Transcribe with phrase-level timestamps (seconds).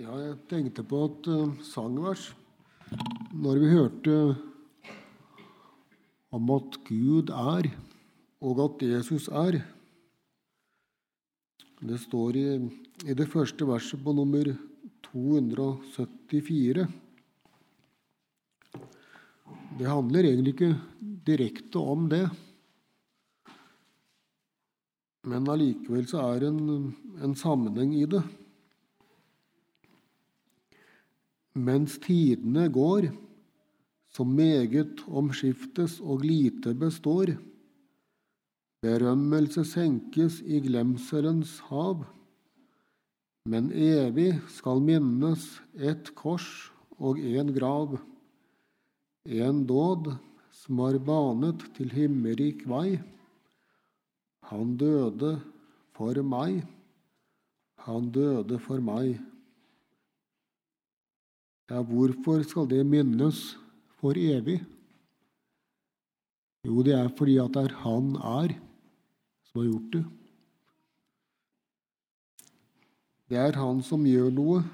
[0.00, 2.30] Ja, jeg tenkte på et uh, sangvers
[3.36, 4.14] når vi hørte
[6.32, 7.68] om at Gud er,
[8.40, 9.58] og at Jesus er.
[11.84, 12.46] Det står i,
[13.12, 14.54] i det første verset på nummer
[15.10, 16.88] 274.
[19.76, 20.74] Det handler egentlig ikke
[21.28, 22.24] direkte om det.
[25.28, 28.24] Men allikevel så er det en, en sammenheng i det.
[31.54, 33.10] Mens tidene går,
[34.14, 37.34] som meget omskiftes og lite består,
[38.82, 42.04] berømmelse senkes i glemselens hav,
[43.50, 47.98] men evig skal minnes et kors og en grav,
[49.26, 50.12] en dåd
[50.54, 53.00] som har banet til himmerik vei.
[54.50, 55.38] Han døde
[55.96, 56.62] for meg,
[57.86, 59.18] han døde for meg.
[61.70, 63.38] Ja, hvorfor skal det minnes
[64.00, 64.58] for evig?
[66.66, 68.56] Jo, det er fordi at det er Han er
[69.46, 70.04] som har gjort det.
[73.30, 74.64] Det er Han som gjør noe,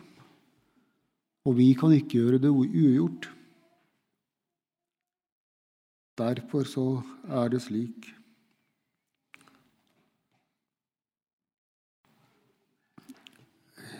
[1.44, 3.28] og vi kan ikke gjøre det ugjort.
[6.16, 6.86] Derfor så
[7.28, 8.08] er det slik.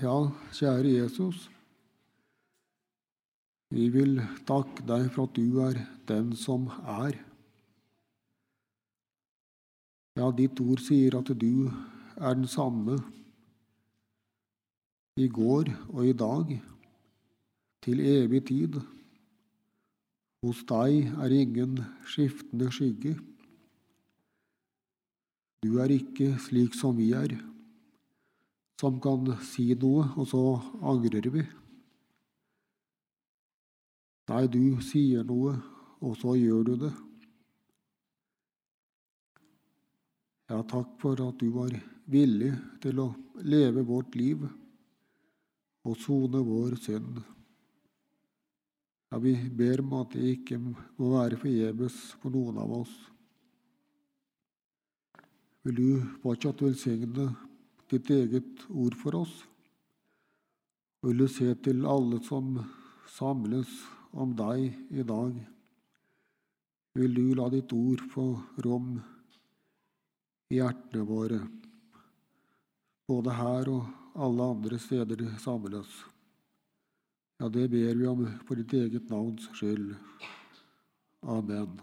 [0.01, 0.17] Ja,
[0.57, 1.45] kjære Jesus.
[3.75, 7.17] Vi vil takke deg for at du er den som er.
[10.17, 11.67] Ja, ditt ord sier at du
[12.17, 13.01] er den samme
[15.19, 16.55] i går og i dag,
[17.83, 18.79] til evig tid.
[20.45, 23.17] Hos deg er ingen skiftende skygge.
[25.65, 27.35] Du er ikke slik som vi er,
[28.81, 30.43] som kan si noe, og så
[30.87, 31.47] angrer vi.
[34.27, 35.55] Nei, du sier noe,
[36.03, 36.93] og så gjør du det.
[40.51, 41.75] Ja, takk for at du var
[42.11, 43.09] villig til å
[43.47, 44.45] leve vårt liv
[45.87, 47.19] og sone vår synd.
[49.11, 52.95] Ja, vi ber om at det ikke må være forgjeves for noen av oss.
[55.67, 55.91] Vil du
[56.23, 57.29] fortsatt velsigne
[57.91, 59.35] ditt eget ord for oss?
[61.07, 62.59] Vil du se til alle som
[63.15, 63.71] samles
[64.17, 65.37] om deg i dag.
[66.97, 68.27] Vil du la ditt ord få
[68.65, 68.97] rom
[70.49, 71.41] i hjertene våre,
[73.11, 75.91] både her og alle andre steder det samles.
[77.37, 79.93] Ja, det ber vi om for ditt eget navns skyld.
[81.27, 81.77] Amen.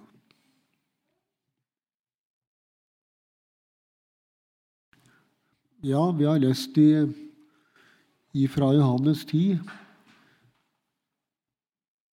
[5.83, 9.82] Ja, vi har lest i, fra Johannes 10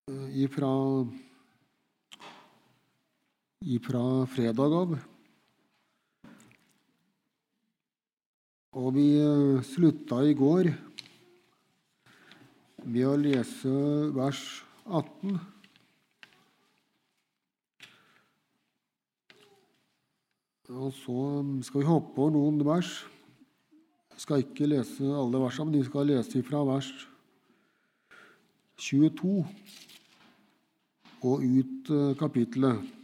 [0.09, 1.07] ifra,
[3.65, 4.95] ifra fredag av.
[8.71, 10.71] Og vi eh, slutta i går
[12.87, 13.71] med å lese
[14.15, 14.41] vers
[14.87, 15.35] 18.
[20.71, 21.21] Og så
[21.67, 23.01] skal vi hoppe over noen vers.
[24.15, 26.93] Jeg skal ikke lese alle versene, men vi skal lese fra vers
[28.81, 29.45] 22
[31.21, 32.17] og ut kapitlet.
[32.17, 32.97] kapittelet.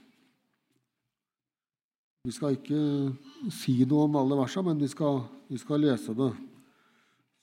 [2.28, 2.80] Vi skal ikke
[3.56, 6.34] si noe om alle versene, men vi skal, vi skal lese det.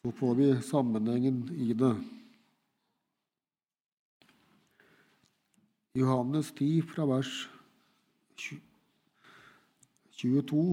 [0.05, 1.95] Så får vi sammenhengen i det.
[5.97, 7.33] Johannes 10 fra vers
[10.21, 10.67] 22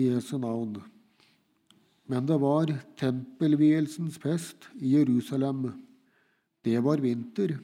[0.00, 0.80] i Jesu navn.
[2.12, 2.68] Men det var
[3.00, 5.70] tempelvielsens fest i Jerusalem.
[6.60, 7.54] Det var vinter.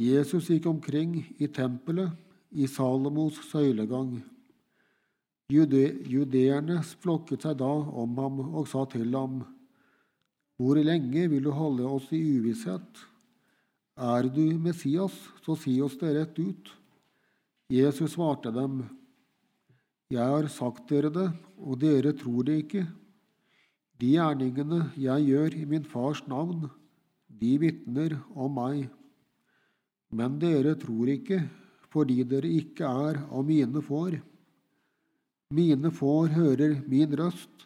[0.00, 2.14] Jesus gikk omkring i tempelet
[2.56, 4.16] i Salomos søylegang.
[5.52, 9.42] Jude, judeerne flokket seg da om ham og sa til ham,
[10.56, 13.04] Hvor lenge vil du holde oss i uvisshet?
[13.98, 15.12] Er du Messias,
[15.44, 16.72] så si oss det rett ut.
[17.68, 18.86] Jesus svarte dem,
[20.08, 22.86] Jeg har sagt dere det, og dere tror det ikke.
[24.04, 26.66] De gjerningene jeg gjør i min fars navn,
[27.40, 28.90] de vitner om meg.
[30.12, 31.38] Men dere tror ikke,
[31.88, 34.18] fordi dere ikke er av mine får.
[35.56, 37.64] Mine får hører min røst.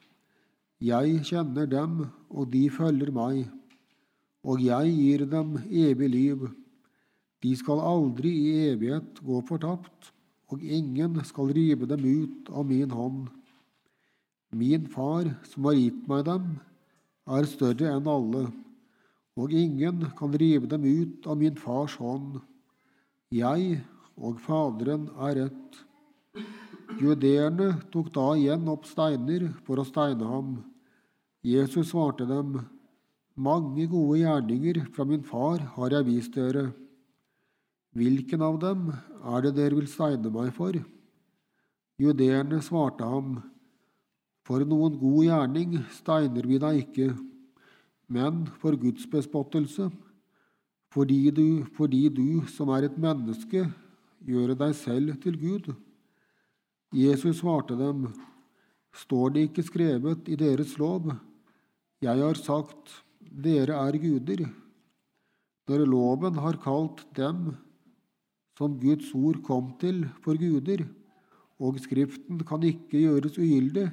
[0.79, 3.49] Jeg kjenner dem, og de følger meg.
[4.47, 6.47] Og jeg gir dem evig liv.
[7.43, 10.13] De skal aldri i evighet gå fortapt,
[10.55, 13.27] og ingen skal rive dem ut av min hånd.
[14.53, 16.47] Min far, som har gitt meg dem,
[17.29, 18.47] er større enn alle,
[19.39, 22.39] og ingen kan rive dem ut av min fars hånd.
[23.35, 23.83] Jeg
[24.17, 25.83] og Faderen er ett.
[26.99, 30.57] Judeerne tok da igjen opp steiner for å steine ham.
[31.45, 32.59] Jesus svarte dem,
[33.39, 36.73] Mange gode gjerninger fra min far har jeg vist dere.
[37.95, 40.75] Hvilken av dem er det dere vil steine meg for?
[42.03, 43.37] Judeerne svarte ham,
[44.49, 47.11] For noen god gjerning steiner vi deg ikke,
[48.09, 49.91] men for Guds bespottelse,
[50.89, 53.67] fordi du, fordi du som er et menneske,
[54.25, 55.69] gjør deg selv til Gud.
[56.97, 58.09] Jesus svarte dem,
[58.97, 61.13] Står det ikke skrevet i deres lov?
[62.01, 62.89] Jeg har sagt,
[63.21, 64.47] dere er guder.
[65.69, 67.53] Når loven har kalt dem
[68.57, 70.87] som Guds ord kom til, for guder,
[71.61, 73.91] og Skriften kan ikke gjøres ugyldig,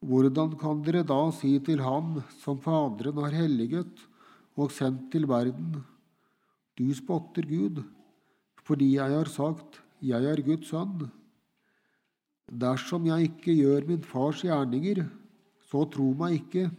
[0.00, 4.04] hvordan kan dere da si til ham som Faderen har helliget
[4.56, 5.82] og sendt til verden,
[6.76, 7.82] du spotter Gud,
[8.64, 11.10] fordi jeg har sagt, jeg er Guds sønn?
[12.50, 15.04] Dersom jeg ikke gjør min fars gjerninger,
[15.70, 16.70] så tro meg ikke,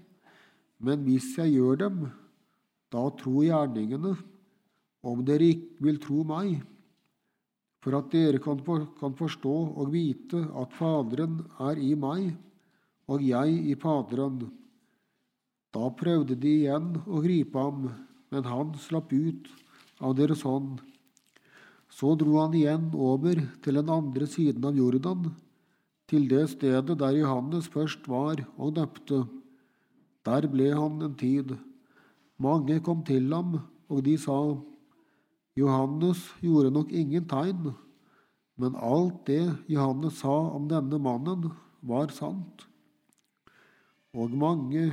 [0.81, 2.03] men hvis jeg gjør dem,
[2.91, 4.17] da tro gjerningene,
[5.05, 6.59] om dere ikke vil tro meg
[7.81, 8.59] for at dere kan,
[9.17, 11.39] forstå og vite at Faderen
[11.69, 12.33] er i meg,
[13.11, 14.45] og jeg i Faderen.
[15.75, 17.89] Da prøvde de igjen å gripe ham,
[18.31, 19.49] men han slapp ut
[19.99, 20.79] av deres hånd.
[21.91, 25.33] Så dro han igjen over til den andre siden av Jordan,
[26.07, 29.25] til det stedet der Johannes først var og døpte.
[30.27, 31.55] Der ble han en tid.
[32.41, 33.59] Mange kom til ham,
[33.91, 34.57] og de sa:"
[35.55, 37.73] Johannes gjorde nok ingen tegn,
[38.57, 42.70] men alt det Johannes sa om denne mannen, var sant.
[44.11, 44.89] Og mange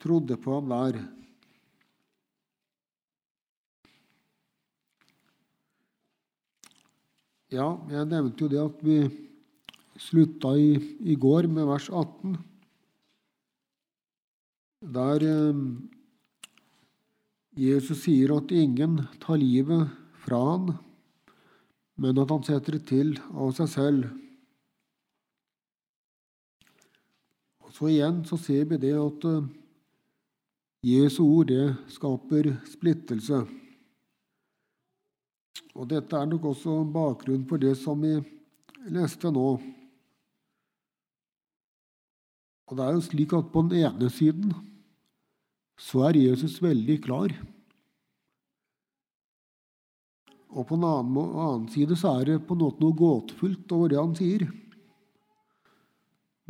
[0.00, 1.02] trodde på ham der.
[7.52, 8.98] Ja, jeg nevnte jo det at vi
[10.00, 10.72] slutta i,
[11.06, 12.38] i går med vers 18,
[14.96, 15.60] der eh,
[17.54, 19.92] Jesus sier at ingen tar livet
[20.24, 20.72] fra han,
[22.00, 24.23] men at han setter det til av seg selv.
[27.74, 29.46] Så igjen så ser vi det at eh,
[30.86, 33.40] Jesu ord det skaper splittelse.
[35.74, 38.14] Og Dette er nok også bakgrunnen for det som vi
[38.94, 39.48] leste nå.
[42.64, 44.54] Og det er jo slik at på den ene siden
[45.80, 47.34] så er Jesus veldig klar.
[50.54, 53.98] Og på den annen, side så er det på en måte noe gåtefullt over det
[53.98, 54.46] han sier.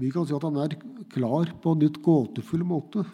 [0.01, 0.77] Vi kan si at han er
[1.13, 3.05] klar på en litt gåtefull måte.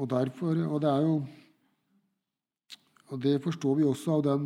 [0.00, 1.14] Og, derfor, og det er jo
[3.10, 4.42] og det forstår vi også av den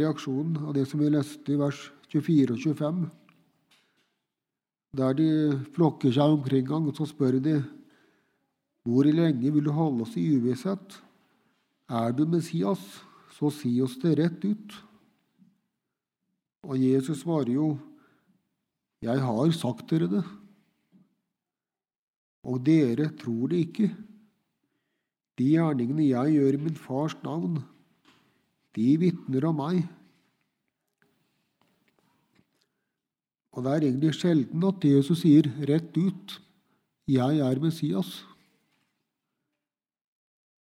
[0.00, 3.02] reaksjonen av det som vi leste i vers 24 og 25
[4.98, 5.28] der de
[5.76, 7.58] flokker seg omkring ham, og så spør de
[8.88, 10.96] hvor lenge vil du holde oss i uvisshet?
[11.88, 12.80] Er du Messias,
[13.36, 14.76] så si oss det rett ut.
[16.66, 17.68] Og Jesus svarer jo,
[19.02, 20.24] jeg har sagt dere det,
[22.48, 23.90] og dere tror det ikke.
[25.38, 27.60] De gjerningene jeg gjør i min fars navn,
[28.74, 29.84] de vitner om meg.
[33.54, 36.40] Og det er egentlig sjelden at Jesus sier rett ut
[37.08, 38.22] 'Jeg er Messias'.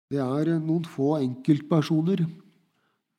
[0.10, 2.24] Det er noen få enkeltpersoner.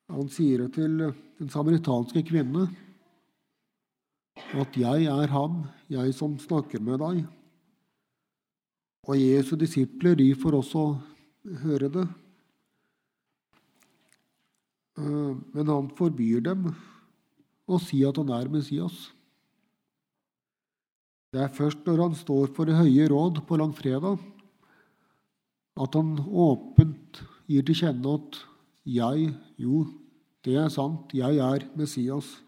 [0.09, 1.00] Han sier det til
[1.38, 2.69] den samaritanske kvinne
[4.55, 7.27] at 'jeg er ham, jeg som snakker med deg'.
[9.09, 11.00] Og Jesu disipler de får også
[11.62, 12.09] høre det.
[14.99, 16.75] Eh, men han forbyr dem
[17.69, 19.12] å si at han er Messias.
[21.33, 24.19] Det er først når han står for Det høye råd på langfredag,
[25.79, 28.45] at han åpent gir til kjenne at
[28.88, 29.85] 'jeg, jo,
[30.47, 32.38] det er sant, jeg er Messias'.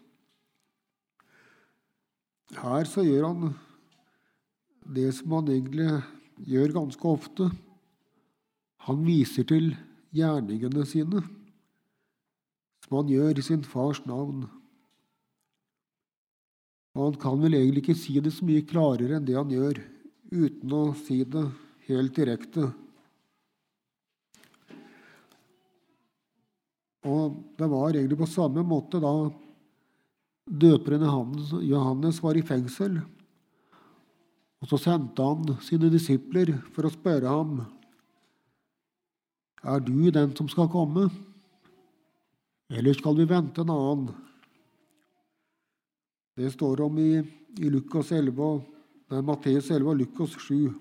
[2.51, 3.53] Her så gjør han
[4.95, 6.01] det som han egentlig
[6.47, 7.47] gjør ganske ofte.
[8.87, 9.71] Han viser til
[10.11, 11.21] gjerningene sine,
[12.83, 14.47] som han gjør i sin fars navn.
[16.97, 19.79] Og han kan vel egentlig ikke si det så mye klarere enn det han gjør,
[20.31, 21.45] uten å si det
[21.87, 22.71] helt direkte.
[27.07, 29.13] Og det var egentlig på samme måte da
[30.45, 31.05] døperen
[31.65, 33.01] Johannes var i fengsel,
[34.61, 37.63] Og så sendte han sine disipler for å spørre ham
[39.61, 41.07] er du den som skal komme,
[42.69, 44.13] eller skal vi vente en annen?
[46.37, 47.21] Det står om i,
[47.61, 48.61] i Lukas 11,
[49.11, 50.71] nei, Matteus 11 og Lukas 7.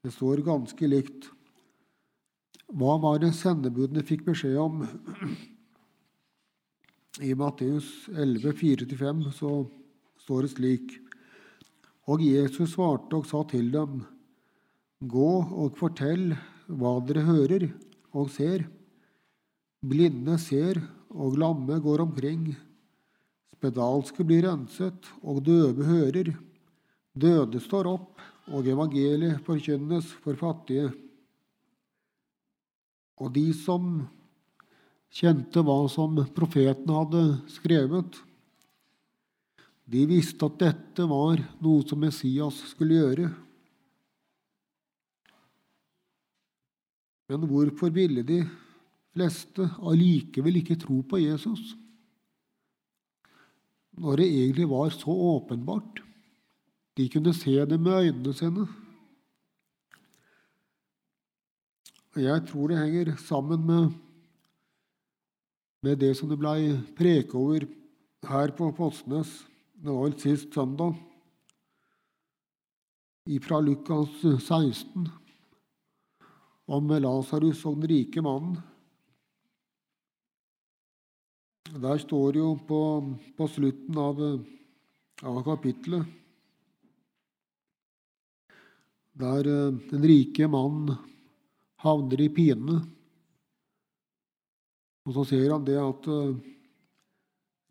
[0.00, 1.28] Det står ganske likt.
[2.70, 4.84] Hva var det sendebudene fikk beskjed om?
[7.18, 9.50] I Matteus 11, 4-5 så
[10.22, 10.94] står det slik
[12.06, 14.04] Og Jesus svarte og sa til dem,
[15.02, 16.36] Gå og fortell
[16.70, 17.66] hva dere hører
[18.14, 18.68] og ser.
[19.82, 20.78] Blinde ser,
[21.10, 22.52] og lamme går omkring.
[23.56, 26.34] Spedalske blir renset, og døve hører.
[27.18, 28.20] Døde står opp,
[28.52, 30.92] og evangeliet forkynnes for fattige.
[33.20, 34.00] Og de som
[35.12, 37.22] kjente hva som profeten hadde
[37.52, 38.18] skrevet,
[39.90, 43.30] de visste at dette var noe som Messias skulle gjøre.
[47.30, 48.40] Men hvorfor ville de
[49.14, 51.74] fleste allikevel ikke tro på Jesus?
[54.00, 56.00] Når det egentlig var så åpenbart.
[56.96, 58.66] De kunne se det med øynene sine.
[62.10, 63.92] Og jeg tror det henger sammen med,
[65.86, 67.66] med det som det blei preket over
[68.26, 69.30] her på Postnes.
[69.80, 70.98] det var sist søndag,
[73.46, 74.10] fra Lukas
[74.42, 75.06] 16,
[76.66, 78.58] om Lasarus og den rike mannen.
[81.70, 82.80] Der står det jo på,
[83.38, 84.18] på slutten av,
[85.22, 86.16] av kapittelet
[89.20, 90.96] der eh, den rike mannen
[91.82, 92.80] havner i pine.
[95.08, 96.36] Og så ser han det at uh,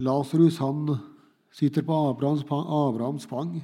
[0.04, 0.88] Lasarus han
[1.54, 3.58] sitter på Abrahams, Abrahams fang.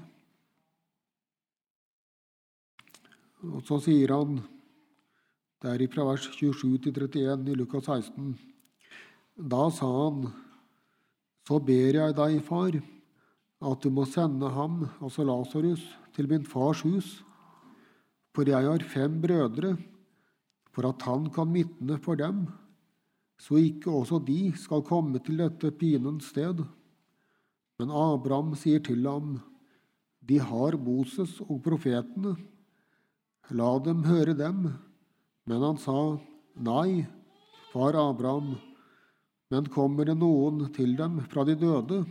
[3.45, 4.39] Og så sier han
[5.65, 8.35] der fra vers 27 til 31 i Lukas 16
[9.35, 10.27] Da sa han,
[11.45, 12.77] så ber jeg deg, far,
[13.65, 15.83] at du må sende ham, altså Lasarus,
[16.15, 17.09] til min fars hus,
[18.35, 19.75] for jeg har fem brødre
[20.75, 22.46] for at han kan vitne for dem,
[23.39, 26.63] så ikke også de skal komme til dette pinens sted.
[27.79, 29.39] Men Abraham sier til ham,
[30.25, 32.36] De har Moses og profetene,
[33.51, 34.72] la dem høre dem.
[35.46, 36.17] Men han sa,
[36.55, 37.05] Nei,
[37.72, 38.55] far Abraham,
[39.51, 42.03] men kommer det noen til dem fra de døde,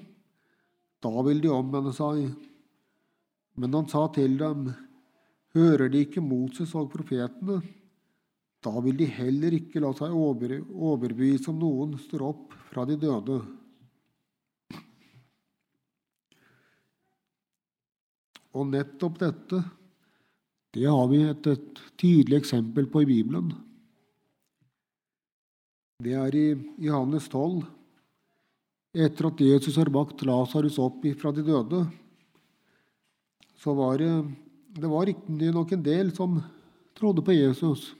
[1.02, 2.28] da vil de omvende seg.
[3.58, 4.70] Men han sa til dem,
[5.54, 7.60] Hører de ikke Moses og profetene?
[8.64, 13.38] Da vil de heller ikke la seg overbevise om noen står opp fra de døde.
[18.54, 19.60] Og nettopp dette
[20.74, 23.52] det har vi et, et tydelig eksempel på i Bibelen.
[26.02, 26.46] Det er i
[26.82, 27.60] Johannes 12.
[29.04, 31.84] Etter at Jesus har bakt Lasarus opp fra de døde,
[33.58, 34.10] så var det,
[34.74, 36.40] det var riktignok en del som
[36.98, 37.92] trodde på Jesus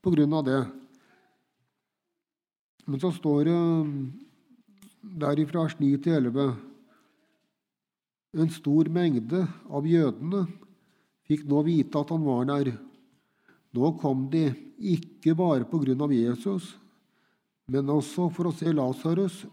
[0.00, 0.60] på grunn av det.
[2.86, 3.58] Men så står det
[5.20, 6.50] derifra vers 9 til 11
[8.40, 10.44] En stor mengde av jødene
[11.26, 12.72] fikk nå vite at han var der.
[13.74, 16.72] Nå kom de ikke bare på grunn av Jesus,
[17.70, 19.44] men også for å se Lasarus,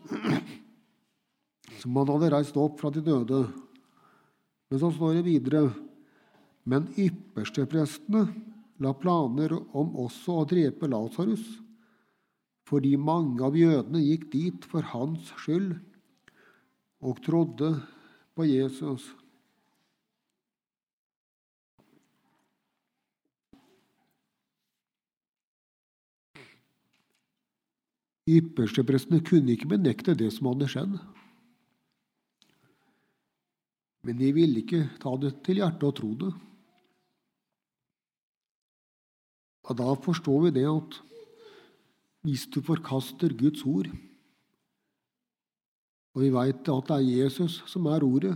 [1.81, 3.43] som han hadde reist opp fra de døde.
[4.69, 5.69] Men så står det videre
[6.67, 8.25] Men yppersteprestene
[8.83, 11.45] la planer om også å drepe Lasarus,
[12.67, 15.77] fordi mange av jødene gikk dit for hans skyld
[17.01, 17.71] og trodde
[18.37, 19.07] på Jesus.
[28.27, 30.97] Yppersteprestene kunne ikke benekte det som hadde skjedd.
[34.03, 36.33] Men de ville ikke ta det til hjertet og tro det.
[39.67, 40.99] Og da forstår vi det at
[42.27, 43.87] hvis du forkaster Guds ord
[46.15, 48.33] Og vi veit at det er Jesus som er ordet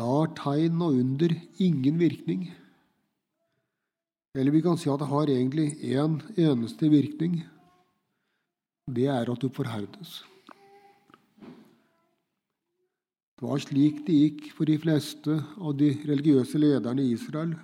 [0.00, 2.48] Da har tegn og under ingen virkning.
[4.34, 7.42] Eller vi kan si at det har egentlig én en eneste virkning.
[8.88, 10.24] Det er at du forherdes.
[13.36, 17.54] Det var slik det gikk for de fleste av de religiøse lederne i Israel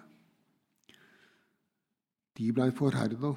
[2.39, 3.35] de blei forherda.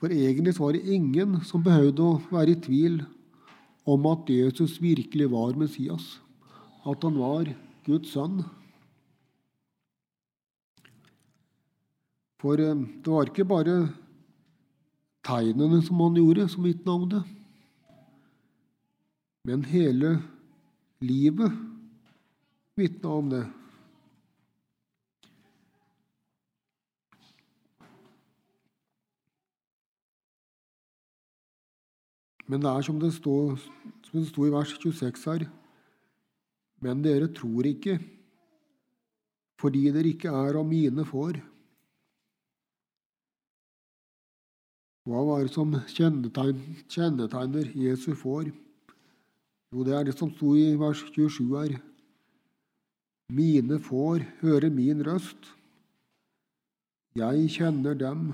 [0.00, 3.02] For egentlig var det ingen som behøvde å være i tvil
[3.88, 6.18] om at Jesus virkelig var Messias.
[6.80, 7.44] at han var
[7.84, 8.38] Guds sønn.
[12.40, 12.72] For eh,
[13.04, 13.74] det var ikke bare
[15.28, 17.20] tegnene som han gjorde, som vitna om det,
[19.44, 20.14] men hele
[21.04, 21.52] livet
[22.80, 23.44] vitna om det.
[32.50, 33.60] Men det er som det stod
[34.10, 35.44] som det sto i vers 26 her.
[36.82, 38.00] Men dere tror ikke,
[39.60, 41.38] fordi dere ikke er av mine får.
[45.06, 46.58] Hva var det som kjennetegn,
[46.90, 48.50] kjennetegner Jesu får?
[49.70, 51.78] Jo, det er det som sto i vers 27 her.
[53.30, 55.52] Mine får høre min røst.
[57.14, 58.32] Jeg kjenner dem,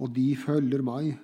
[0.00, 1.14] og de følger meg.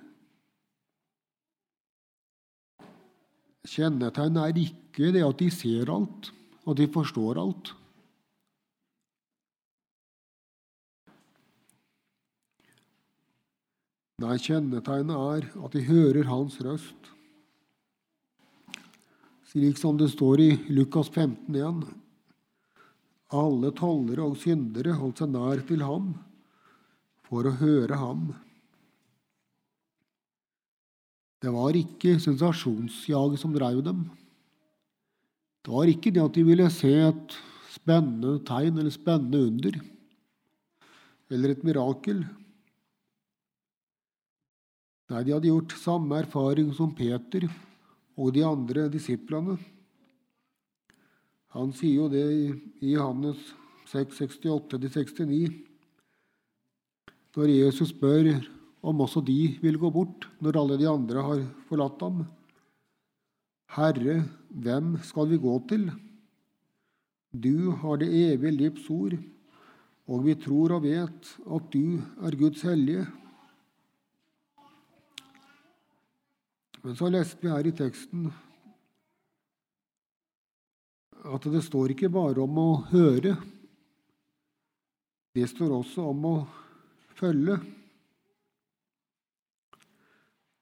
[3.67, 6.31] Kjennetegn er ikke det at de ser alt,
[6.65, 7.73] og de forstår alt.
[14.21, 17.09] Nei, kjennetegnet er at de hører hans røst.
[19.49, 21.81] Slik som det står i Lukas 15 igjen.
[23.35, 26.13] Alle tollere og syndere holdt seg nær til ham
[27.27, 28.29] for å høre ham.
[31.41, 34.03] Det var ikke sensasjonsjaget som drev dem.
[35.61, 37.33] Det var ikke det at de ville se et
[37.73, 39.79] spennende tegn eller spennende under
[41.31, 42.21] eller et mirakel.
[45.11, 47.47] Nei, de hadde gjort samme erfaring som Peter
[48.19, 49.57] og de andre disiplene.
[51.55, 52.25] Han sier jo det
[52.83, 53.39] i Johannes
[53.91, 55.51] 6, 68-69,
[57.35, 58.29] når Jesus spør
[58.81, 62.23] om også de vil gå bort når alle de andre har forlatt ham.
[63.75, 65.87] Herre, hvem skal vi gå til?
[67.31, 69.15] Du har det evige livs ord,
[70.11, 73.05] og vi tror og vet at du er Guds hellige.
[76.81, 78.31] Men så leste vi her i teksten
[81.21, 83.35] at det står ikke bare om å høre.
[85.31, 86.35] Det står også om å
[87.15, 87.59] følge.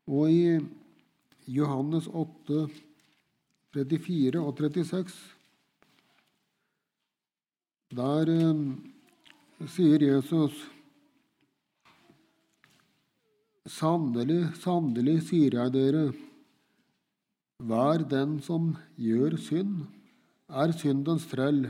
[0.09, 0.57] Og i
[1.53, 2.63] Johannes 8,
[3.75, 5.13] 34 og 36
[7.93, 10.57] Der eh, sier Jesus
[13.69, 16.07] Sannelig, sannelig, sier jeg dere,
[17.61, 19.83] hver den som gjør synd,
[20.49, 21.67] er syndens trell.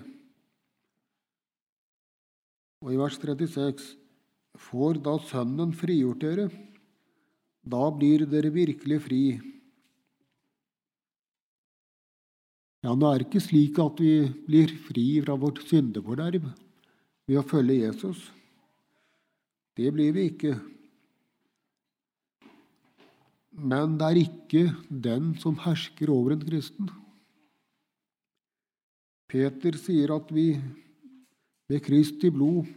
[2.86, 3.84] Og i vers 36.:
[4.70, 6.48] Får da Sønnen frigjort dere,
[7.70, 9.24] da blir dere virkelig fri.
[12.80, 14.14] Ja, nå er det ikke slik at vi
[14.48, 16.48] blir fri fra vårt syndeforderv
[17.28, 18.22] ved å følge Jesus.
[19.76, 20.54] Det blir vi ikke.
[23.60, 26.88] Men det er ikke den som hersker over en kristen.
[29.30, 30.54] Peter sier at vi
[31.70, 32.70] ved Kristi blod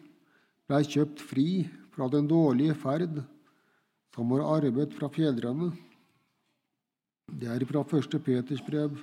[0.69, 1.47] blei kjøpt fri
[1.95, 3.23] fra den dårlige ferd
[4.15, 5.71] som har arvet fra fedrene.
[7.33, 8.19] Det er fra 1.
[8.25, 8.99] Peters brev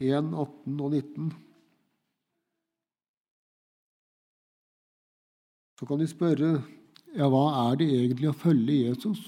[0.00, 1.30] 1, 18 og 19.
[5.78, 6.50] Så kan de spørre
[7.16, 9.22] ja, hva er det egentlig å følge Jesus?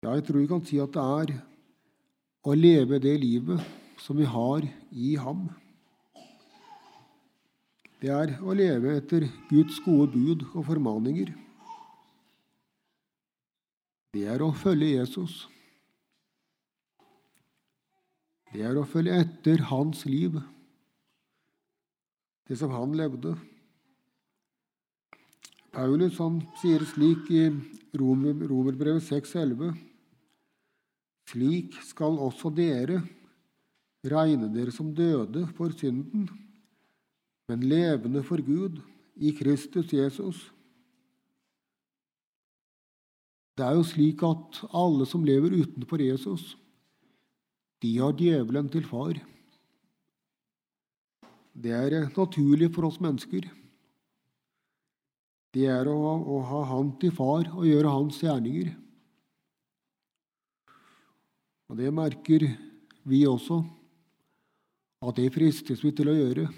[0.00, 1.32] Ja, jeg tror vi kan si at det er
[2.48, 3.60] å leve det livet
[4.00, 5.48] som vi har i ham.
[8.00, 11.34] Det er å leve etter Guds gode bud og formaninger.
[14.16, 15.42] Det er å følge Jesus.
[18.50, 20.40] Det er å følge etter hans liv,
[22.48, 23.36] det som han levde.
[25.70, 27.44] Paulus han sier slik i
[28.00, 29.76] Romerbrevet 6,11.:
[31.30, 33.04] slik skal også dere
[34.02, 36.26] regne dere som døde for synden,
[37.50, 38.78] men levende for Gud
[39.18, 40.44] i Kristus Jesus.
[43.58, 46.54] Det er jo slik at alle som lever utenfor Jesus,
[47.82, 49.18] de har djevelen til far.
[51.50, 53.48] Det er naturlig for oss mennesker.
[55.50, 58.70] Det er å, å ha Han til far og gjøre hans gjerninger.
[61.70, 62.46] Og det merker
[63.10, 63.60] vi også,
[65.02, 66.48] at det fristes vi til å gjøre.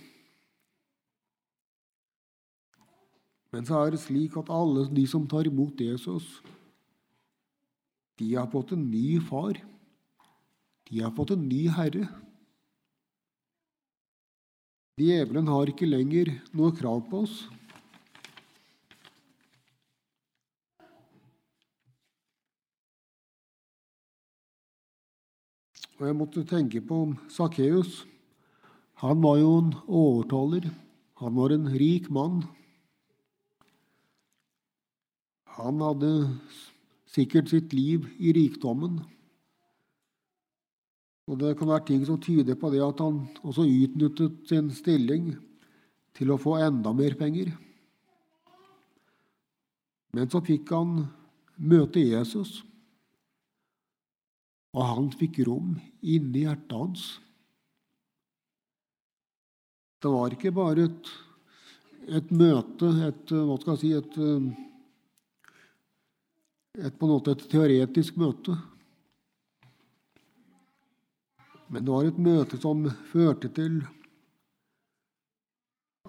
[3.53, 6.41] Men så er det slik at alle de som tar imot Jesus,
[8.17, 9.61] de har fått en ny far.
[10.93, 12.05] de har fått en ny herre.
[15.01, 17.37] Djevelen har ikke lenger noe krav på oss.
[25.97, 28.03] Og jeg måtte tenke på Sakkeus.
[29.01, 30.69] Han var jo en overtaler.
[31.23, 32.43] Han var en rik mann.
[35.59, 36.12] Han hadde
[37.12, 39.01] sikkert sitt liv i rikdommen.
[41.29, 45.35] Og det kan være ting som tyder på det at han også utnyttet sin stilling
[46.17, 47.53] til å få enda mer penger.
[50.12, 51.07] Men så fikk han
[51.57, 52.61] møte Jesus.
[54.73, 57.07] Og han fikk rom inni hjertet hans.
[60.03, 61.11] Det var ikke bare et,
[62.19, 64.17] et møte, et, hva skal jeg si, et,
[66.79, 68.57] et, på en måte et teoretisk møte.
[71.73, 73.83] Men det var et møte som førte til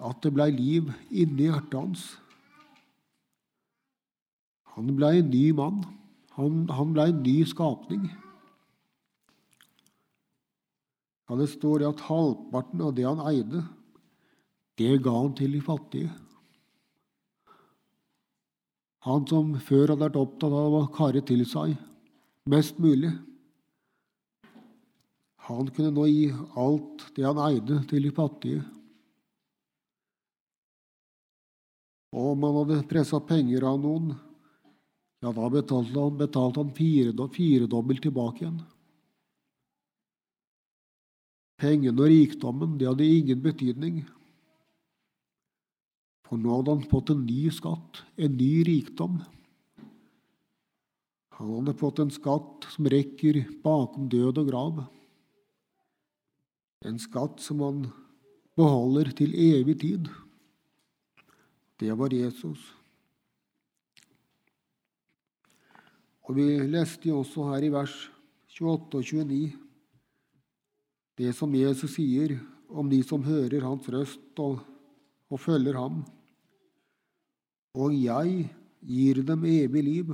[0.04, 2.04] at det blei liv inni hjertet hans.
[4.74, 5.84] Han blei en ny mann.
[6.34, 8.08] Han, han blei en ny skapning.
[11.28, 13.62] Ja, Det står at halvparten av det han eide,
[14.76, 16.10] det ga han til de fattige.
[19.04, 21.74] Han som før hadde vært opptatt av å kare til seg
[22.48, 23.10] mest mulig,
[25.44, 28.62] han kunne nå gi alt det han eide, til de fattige.
[32.16, 34.14] Og om han hadde pressa penger av noen,
[35.20, 38.62] ja, da betalte han, betalte han firedobbelt tilbake igjen.
[41.60, 44.00] Pengene og rikdommen, det hadde ingen betydning.
[46.24, 49.18] For nå hadde han fått en ny skatt, en ny rikdom.
[51.38, 54.80] Han hadde fått en skatt som rekker bakom død og grav.
[56.84, 57.84] En skatt som han
[58.56, 60.08] beholder til evig tid.
[61.80, 62.60] Det var Jesus.
[66.24, 67.94] Og Vi leste jo også her i vers
[68.54, 69.64] 28 og 29
[71.18, 72.38] det som Jesus sier
[72.74, 74.58] om de som hører hans røst og,
[75.32, 76.02] og følger ham.
[77.74, 78.50] Og jeg
[78.84, 80.12] gir dem evig liv.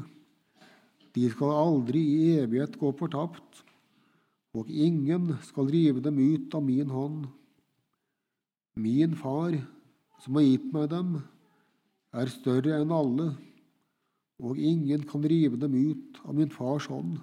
[1.14, 3.64] De skal aldri i evighet gå fortapt,
[4.54, 7.26] og ingen skal rive dem ut av min hånd.
[8.78, 9.56] Min far,
[10.22, 11.18] som har gitt meg dem,
[12.14, 13.32] er større enn alle,
[14.40, 17.18] og ingen kan rive dem ut av min fars hånd.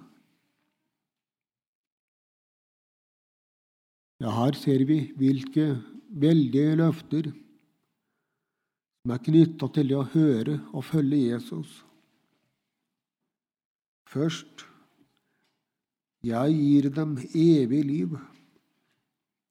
[4.18, 5.76] Ja, her ser vi hvilke
[6.10, 7.30] veldige løfter
[9.02, 11.82] som er knytta til det å høre og følge Jesus.
[14.08, 14.64] Først
[16.24, 18.16] jeg gir dem evig liv.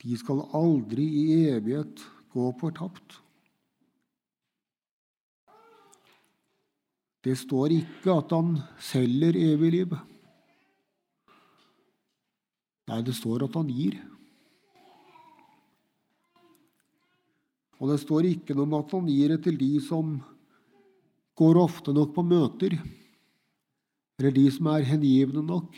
[0.03, 3.21] De skal aldri i evighet gå fortapt.
[7.23, 9.95] Det står ikke at han selger evig liv.
[12.87, 13.97] Nei, det står at han gir.
[17.77, 20.17] Og det står ikke noe om at han gir det til de som
[21.37, 22.73] går ofte nok på møter,
[24.17, 25.75] eller de som er hengivne nok,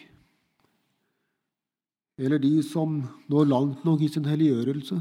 [2.19, 4.99] eller de som når langt nok i sin helliggjørelse.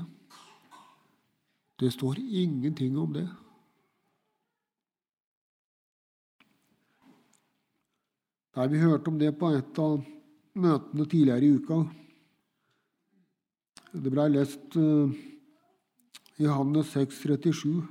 [1.78, 3.28] Det står ingenting om det.
[8.58, 10.00] Der vi hørte om det på et av
[10.58, 11.76] møtene tidligere i uka.
[13.94, 15.14] Det blei lest uh,
[16.38, 17.82] Johannes 6, 37.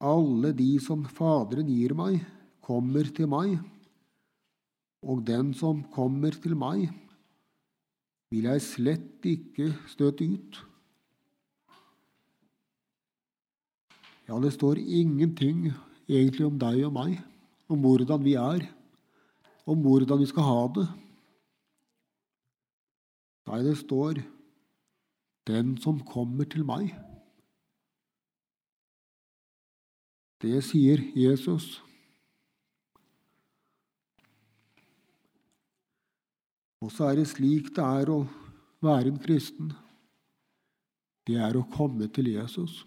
[0.00, 2.22] Alle de som Faderen gir meg,
[2.64, 3.58] kommer til meg,
[5.04, 6.86] og den som kommer til meg,
[8.32, 10.60] vil jeg slett ikke støte ut.
[14.26, 15.68] Ja, det står ingenting
[16.08, 17.18] egentlig om deg og meg,
[17.68, 18.64] om hvordan vi er,
[19.68, 20.86] om hvordan vi skal ha det.
[23.46, 24.24] Nei, det står
[25.46, 26.90] den som kommer til meg.
[30.42, 31.78] Det sier Jesus.
[36.84, 38.20] Og så er det slik det er å
[38.84, 39.72] være en kristen.
[41.26, 42.84] Det er å komme til Jesus.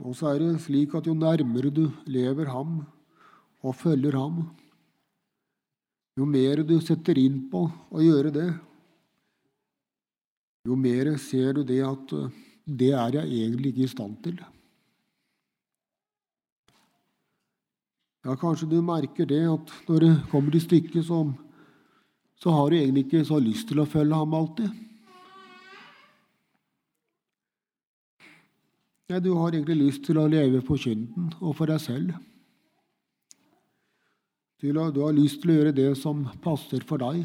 [0.00, 2.80] Og så er det slik at jo nærmere du lever ham
[3.60, 4.46] og følger ham,
[6.18, 8.48] jo mer du setter inn på å gjøre det,
[10.68, 12.32] jo mer ser du det at eh,
[12.80, 14.40] det er jeg egentlig ikke i stand til.
[18.20, 21.22] Ja, kanskje du merker det at når det kommer til stykket, så,
[22.36, 24.68] så har du egentlig ikke så lyst til å følge ham alltid.
[29.10, 32.12] Nei, du har egentlig lyst til å leve på kynden og for deg selv.
[34.60, 37.22] Du har lyst til å gjøre det som passer for deg,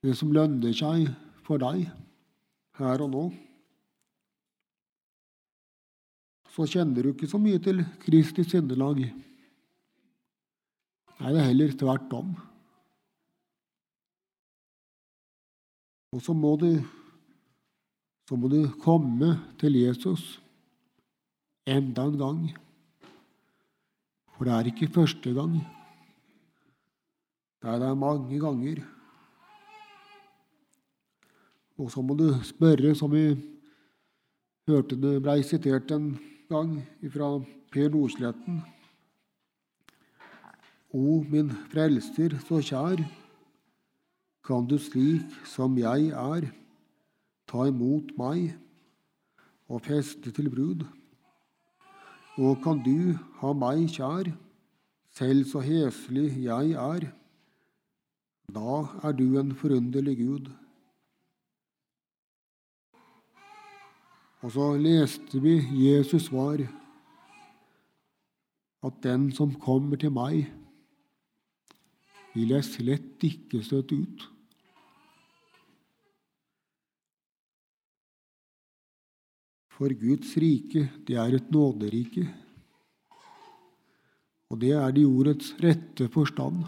[0.00, 1.10] det som lønner seg
[1.44, 1.82] for deg
[2.80, 3.24] her og nå.
[6.56, 9.02] Så kjenner du ikke så mye til Kristi sinnelag.
[11.20, 12.32] Nei, det er heller tvert om.
[16.16, 16.70] Og så må du,
[18.24, 20.38] så må du komme til Jesus
[21.68, 22.44] enda en gang.
[24.32, 25.58] For det er ikke første gang.
[27.62, 28.84] Det er mange ganger.
[31.78, 33.26] Og så må du spørre, som vi
[34.68, 36.14] hørte det blei sitert en
[36.48, 36.78] gang
[37.12, 37.36] fra
[37.72, 38.62] Per Nordsletten
[40.96, 43.02] o min frelser så kjær,
[44.46, 46.46] kan du slik som jeg er,
[47.50, 48.54] ta imot meg
[49.68, 50.86] og feste til brud.
[52.38, 54.30] Og kan du ha meg kjær,
[55.16, 57.08] selv så heslig jeg er,
[58.52, 60.50] da er du en forunderlig Gud.
[64.44, 66.60] Og så leste vi Jesus svar,
[68.86, 70.46] at den som kommer til meg,
[72.36, 74.26] vil jeg slett ikke støte ut.
[79.76, 82.24] For Guds rike, det er et nåderike.
[84.52, 86.62] Og det er det i ordets rette forstand.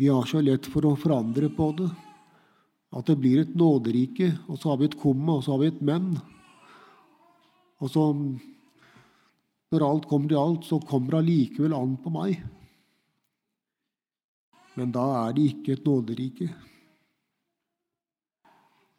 [0.00, 1.90] Vi har så lett for å forandre på det.
[2.92, 5.70] At det blir et nåderike, og så har vi et komme, og så har vi
[5.72, 6.10] et men.
[7.82, 8.02] Og så,
[9.72, 12.42] når alt kommer til alt, så kommer det allikevel an på meg.
[14.76, 16.50] Men da er det ikke et nåderike.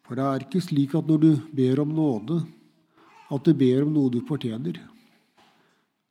[0.03, 2.41] For det er ikke slik at når du ber om nåde,
[3.34, 4.82] at du ber om noe du fortjener.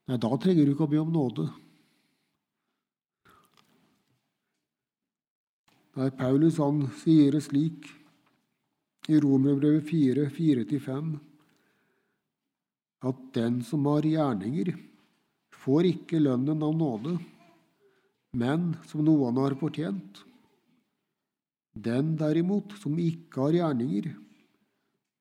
[0.09, 1.47] Nei, da trenger du ikke å be om nåde.
[5.99, 7.91] Nei, Paulus han sier det slik
[9.13, 11.13] i Romerbrevet 4, 4-5,
[13.11, 14.73] at den som har gjerninger,
[15.63, 17.17] får ikke lønnen av nåde
[18.33, 20.23] men som noen har fortjent.
[21.73, 24.11] Den derimot som ikke har gjerninger,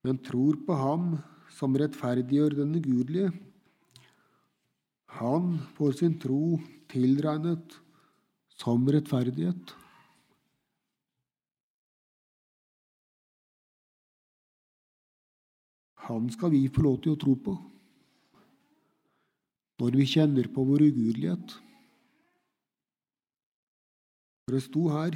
[0.07, 1.13] men tror på Ham
[1.57, 3.31] som rettferdiggjør den ugudelige,
[5.19, 6.55] han får sin tro
[6.91, 7.75] tilregnet
[8.55, 9.75] som rettferdighet.
[16.07, 17.57] Han skal vi få lov til å tro på
[19.81, 21.53] når vi kjenner på vår ugudelighet.
[24.45, 25.15] For det sto her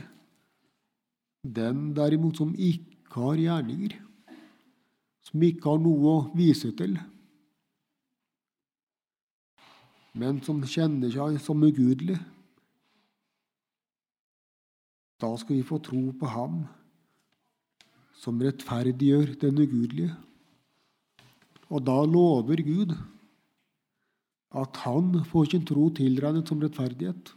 [1.46, 3.94] den derimot som ikke har gjerninger,
[5.30, 6.98] som ikke har noe å vise til,
[10.16, 12.18] men som kjenner seg som ugudelig.
[15.22, 16.64] Da skal vi få tro på Ham
[18.18, 20.16] som rettferdiggjør den ugudelige.
[21.74, 22.94] Og da lover Gud
[24.56, 27.34] at han får sin tro tilregnet som rettferdighet.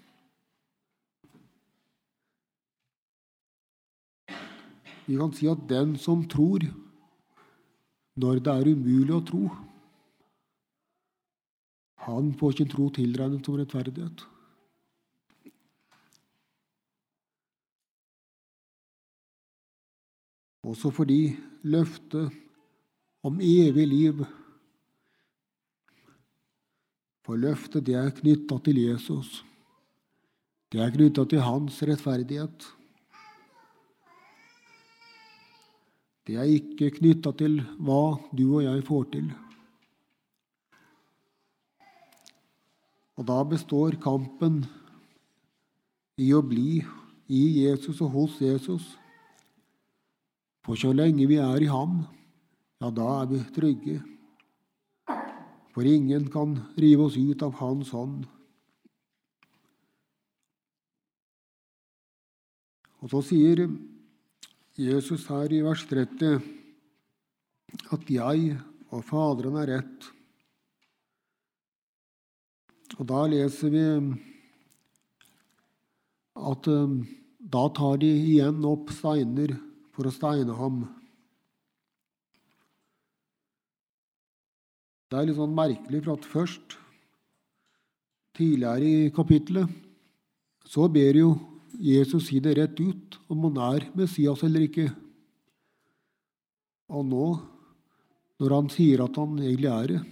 [5.09, 6.67] Vi kan si at den som tror
[8.19, 9.45] når det er umulig å tro,
[12.09, 14.25] han får sin tro tilregnet som rettferdighet.
[20.69, 21.23] Også fordi
[21.65, 22.35] løftet
[23.29, 24.27] om evig liv
[27.29, 29.43] For løftet det er knytta til Jesus.
[30.73, 32.65] Det er knytta til hans rettferdighet.
[36.25, 39.29] Det er ikke knytta til hva du og jeg får til.
[43.21, 44.63] Og da består kampen
[46.17, 46.81] i å bli
[47.29, 48.89] i Jesus og hos Jesus.
[50.65, 52.07] For så lenge vi er i ham,
[52.79, 53.99] ja, da er vi trygge.
[55.75, 58.27] For ingen kan rive oss ut av Hans hånd.
[62.99, 63.67] Og så sier
[64.79, 66.41] Jesus her i vers 30
[67.95, 68.57] at jeg
[68.89, 70.09] og Faderen er rett'.
[72.99, 73.85] Og da leser vi
[76.39, 77.01] at um,
[77.39, 79.55] da tar de igjen opp steiner
[79.95, 80.81] for å steine ham.
[85.09, 86.75] Det er litt sånn merkelig, for at først
[88.37, 89.71] tidligere i kapittelet,
[90.69, 91.31] så ber jo
[91.81, 94.91] Jesus si det rett ut om han er Messias eller ikke.
[96.93, 97.29] Og nå,
[98.41, 100.03] når han sier at han egentlig er det,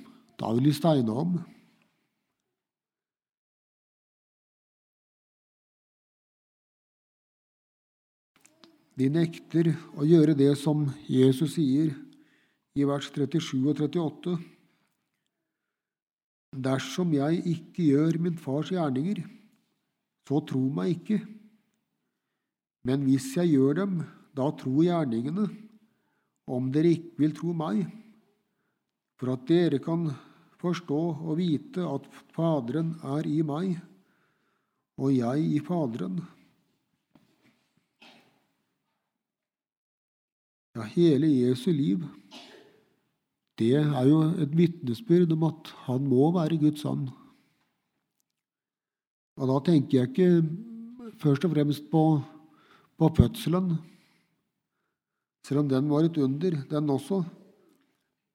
[0.41, 1.37] da vil de steine ham.
[8.97, 11.93] De nekter å gjøre det som Jesus sier
[12.77, 14.37] i vers 37 og 38.
[16.57, 19.21] Dersom jeg ikke gjør min fars gjerninger,
[20.27, 21.19] så tro meg ikke.
[22.87, 23.99] Men hvis jeg gjør dem,
[24.37, 25.47] da tro gjerningene,
[26.47, 27.83] om dere ikke vil tro meg,
[29.19, 30.07] for at dere kan
[30.61, 33.77] forstå og vite at Faderen er i meg,
[34.97, 36.21] og jeg i Faderen.
[40.77, 42.05] Ja, hele Jesu liv,
[43.57, 47.07] det er jo et vitnesbyrd om at han må være Guds sønn.
[49.37, 52.03] Og da tenker jeg ikke først og fremst på,
[52.97, 53.75] på fødselen,
[55.47, 57.23] selv om den var et under, den også.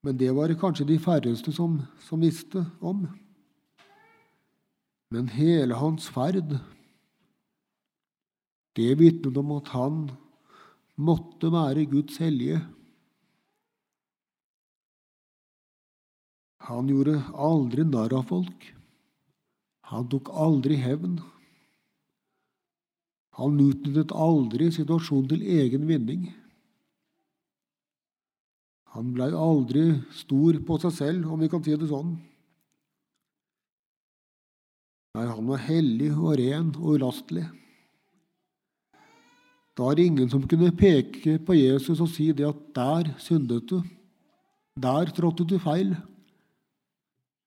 [0.02, 3.06] Men det var det kanskje de færreste som, som visste om.
[5.12, 6.56] Men hele hans ferd,
[8.78, 10.06] det vitnet om at han
[10.96, 12.62] måtte være Guds hellige.
[16.72, 18.68] Han gjorde aldri narr av folk.
[19.92, 21.18] Han tok aldri hevn.
[23.40, 26.30] Han utnyttet aldri situasjonen til egen vinning.
[28.96, 32.14] Han blei aldri stor på seg selv, om vi kan si det sånn.
[35.16, 37.50] Nei, han var hellig og ren og ulastelig.
[39.76, 43.68] Da er det ingen som kunne peke på Jesus og si det at der syndet
[43.72, 43.82] du.
[44.80, 45.96] Der trådte du feil.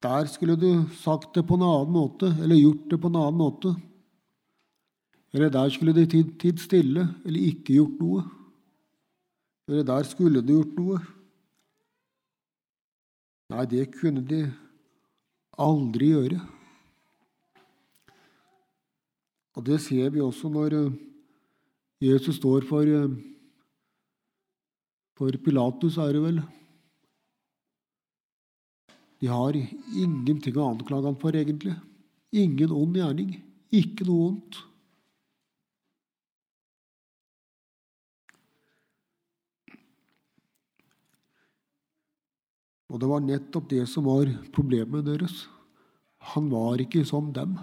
[0.04, 3.40] Der skulle du sagt det på en annen måte, eller gjort det på en annen
[3.40, 3.72] måte.
[5.32, 8.24] Eller der skulle du tid stille, eller ikke gjort noe.
[9.68, 10.98] Eller der skulle du gjort noe.
[13.54, 14.42] Nei, det kunne de
[15.56, 16.42] aldri gjøre.
[19.54, 20.76] Og det ser vi også når
[22.02, 23.16] Jesus står for, eh,
[25.16, 26.42] for Pilatus, er det vel.
[29.24, 31.72] De har ingenting å anklage ham for, egentlig.
[32.36, 33.30] Ingen ond gjerning.
[33.72, 34.58] Ikke noe vondt.
[42.92, 45.46] Og det var nettopp det som var problemet deres.
[46.36, 47.56] Han var ikke som dem.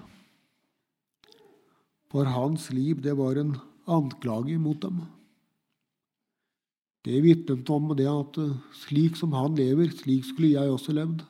[2.10, 3.54] For hans liv, det var en
[3.86, 5.04] anklage mot dem.
[7.06, 11.21] Det vitnet om det at eh, slik som han lever, slik skulle jeg også levd.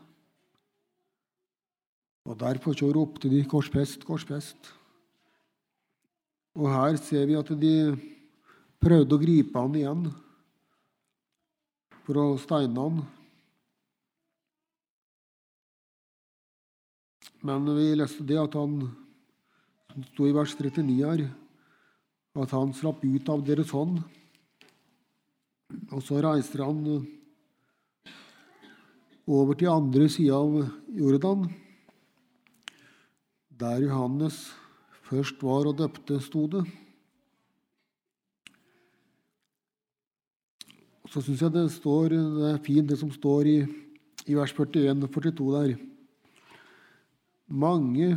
[2.26, 4.74] Og Derfor så ropte de 'korsfest, korsfest'.
[6.56, 7.98] Og her ser vi at de
[8.82, 10.04] prøvde å gripe han igjen
[12.04, 13.06] for å steine han.
[17.42, 18.82] Men vi leste det at han
[19.92, 21.24] som sto i vers 39 her,
[22.36, 23.98] at han slapp ut av deres hånd.
[25.92, 26.84] Og så reiser han
[29.28, 30.62] over til andre sida av
[30.96, 31.48] Jordan,
[33.62, 34.38] der Johannes
[35.06, 36.64] først var og døpte, sto det.
[41.12, 43.58] Så syns jeg det, står, det er fint, det som står i,
[44.32, 45.74] i vers 41 og 42 der.
[47.52, 48.16] Mange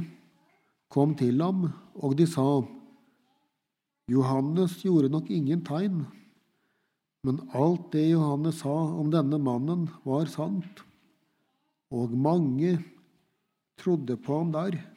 [0.95, 2.63] kom til ham, og de sa:"
[4.09, 6.05] Johannes gjorde nok ingen tegn,
[7.25, 10.85] men alt det Johannes sa om denne mannen, var sant,
[11.91, 12.77] og mange
[13.81, 14.94] trodde på ham der.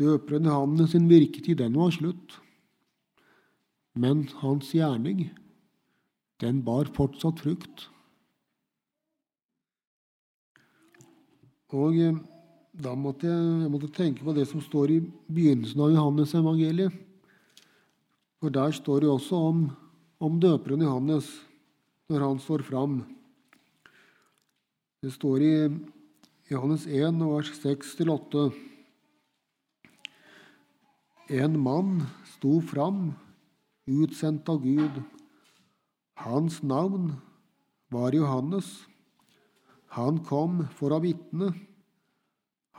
[0.00, 2.38] Døperen Johannes sin virketid, den var slutt,
[3.92, 5.26] men hans gjerning,
[6.40, 7.88] den bar fortsatt frukt.
[11.72, 12.16] Og eh,
[12.72, 16.96] da måtte jeg, jeg måtte tenke på det som står i begynnelsen av Johannes evangeliet.
[18.40, 19.64] For der står det også om,
[20.24, 21.28] om døperen Johannes
[22.10, 23.02] når han står fram.
[25.04, 25.54] Det står i
[26.50, 28.71] Johannes 1, vers 6-8.
[31.30, 33.12] En mann sto fram,
[33.86, 35.02] utsendt av Gud.
[36.18, 37.12] Hans navn
[37.90, 38.86] var Johannes.
[39.92, 41.52] Han kom for å vitne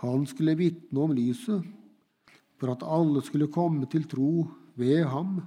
[0.03, 1.63] han skulle vitne om lyset,
[2.59, 4.43] for at alle skulle komme til tro
[4.75, 5.37] ved ham.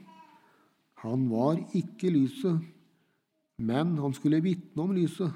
[1.04, 2.62] Han var ikke lyset,
[3.60, 5.28] men han skulle vitne om lyset.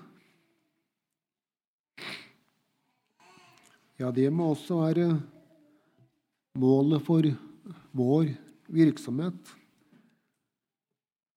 [4.00, 5.10] Ja, det må også være
[6.56, 7.28] målet for
[7.96, 8.30] vår
[8.70, 9.54] virksomhet,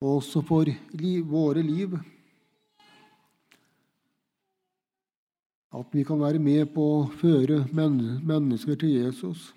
[0.04, 1.96] og også for li våre liv.
[5.74, 9.52] At vi kan være med på å føre mennesker til Jesus.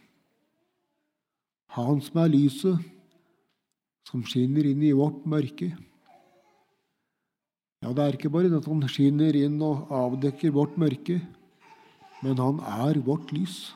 [1.77, 2.81] Han som er lyset,
[4.07, 5.75] som skinner inn i vårt mørke.
[7.83, 11.19] Ja, det er ikke bare at han skinner inn og avdekker vårt mørke,
[12.25, 13.75] men han er vårt lys.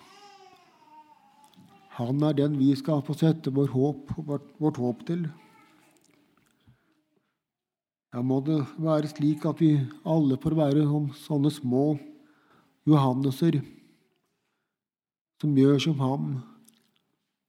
[1.99, 5.25] Han er den vi skal få sette vår håp, vårt, vårt håp til.
[8.11, 10.87] Ja, må det være slik at vi alle får være
[11.19, 11.85] sånne små
[12.89, 13.61] Johanneser
[15.41, 16.25] som gjør som ham,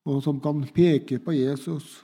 [0.08, 2.02] og som kan peke på Jesus,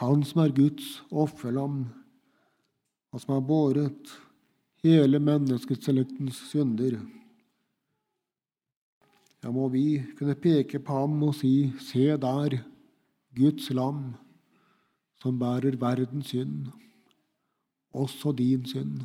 [0.00, 1.82] han som er Guds offerlam,
[3.12, 4.14] og som har båret
[4.84, 6.96] hele menneskeselektens synder.
[9.44, 12.56] Ja, må vi kunne peke på ham og si, se der,
[13.38, 14.16] Guds lam,
[15.22, 16.66] som bærer verdens synd,
[17.94, 19.04] også din synd.